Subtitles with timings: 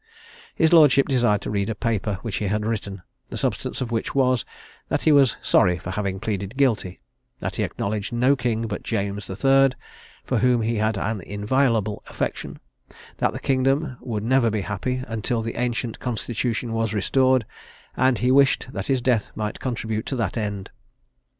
[0.55, 4.15] His lordship desired to read a paper which he had written, the substance of which
[4.15, 4.43] was,
[4.89, 6.99] that he was sorry for having pleaded guilty;
[7.39, 9.75] that he acknowledged no king but king James the Third,
[10.23, 12.57] for whom he had an inviolable affection:
[13.17, 17.45] that the kingdom would never be happy until the ancient constitution was restored,
[17.95, 20.71] and he wished that his death might contribute to that end.